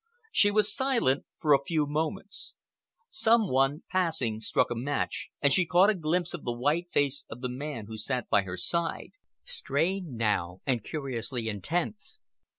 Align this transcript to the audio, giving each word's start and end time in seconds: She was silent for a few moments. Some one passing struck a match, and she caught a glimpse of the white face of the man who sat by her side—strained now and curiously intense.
She 0.31 0.49
was 0.49 0.73
silent 0.73 1.27
for 1.37 1.53
a 1.53 1.63
few 1.63 1.85
moments. 1.85 2.55
Some 3.11 3.47
one 3.51 3.83
passing 3.91 4.39
struck 4.41 4.71
a 4.71 4.75
match, 4.75 5.29
and 5.43 5.53
she 5.53 5.63
caught 5.67 5.91
a 5.91 5.93
glimpse 5.93 6.33
of 6.33 6.43
the 6.43 6.51
white 6.57 6.87
face 6.91 7.23
of 7.29 7.41
the 7.41 7.49
man 7.49 7.85
who 7.85 7.99
sat 7.99 8.27
by 8.27 8.41
her 8.41 8.57
side—strained 8.57 10.13
now 10.17 10.59
and 10.65 10.83
curiously 10.83 11.47
intense. 11.47 12.17